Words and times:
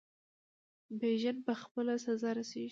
بیژن 0.99 1.37
په 1.45 1.53
خپله 1.61 1.93
سزا 2.05 2.29
رسیږي. 2.37 2.69